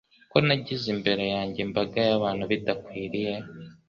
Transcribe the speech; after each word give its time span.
ko 0.31 0.37
nagize 0.45 0.85
imbere 0.95 1.23
yanjye 1.35 1.59
imbaga 1.65 1.97
yabantu 2.09 2.43
badakwiriye 2.51 3.33